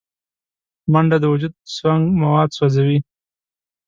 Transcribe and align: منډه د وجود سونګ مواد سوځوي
منډه 0.91 1.17
د 1.21 1.25
وجود 1.33 1.53
سونګ 1.75 2.03
مواد 2.21 2.49
سوځوي 2.57 2.99